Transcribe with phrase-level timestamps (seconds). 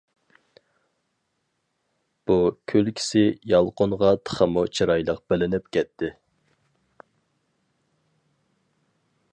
[2.31, 2.37] بۇ
[2.73, 6.11] كۈلكىسى يالقۇنغا تېخىمۇ چىرايلىق بىلىنىپ كەتتى.